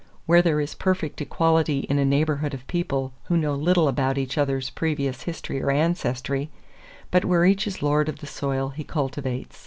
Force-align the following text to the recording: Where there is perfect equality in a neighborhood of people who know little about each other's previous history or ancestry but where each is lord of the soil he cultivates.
Where 0.25 0.41
there 0.41 0.59
is 0.59 0.73
perfect 0.73 1.21
equality 1.21 1.81
in 1.81 1.99
a 1.99 2.05
neighborhood 2.05 2.55
of 2.55 2.65
people 2.65 3.13
who 3.25 3.37
know 3.37 3.53
little 3.53 3.87
about 3.87 4.17
each 4.17 4.35
other's 4.35 4.71
previous 4.71 5.21
history 5.25 5.61
or 5.61 5.69
ancestry 5.69 6.49
but 7.11 7.23
where 7.23 7.45
each 7.45 7.67
is 7.67 7.83
lord 7.83 8.09
of 8.09 8.17
the 8.17 8.25
soil 8.25 8.69
he 8.69 8.83
cultivates. 8.83 9.59